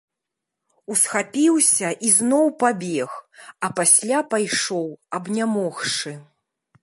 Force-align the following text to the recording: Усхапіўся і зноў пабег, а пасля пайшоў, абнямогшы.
Усхапіўся 0.93 1.87
і 2.07 2.11
зноў 2.17 2.45
пабег, 2.63 3.09
а 3.67 3.71
пасля 3.79 4.19
пайшоў, 4.33 4.87
абнямогшы. 5.19 6.13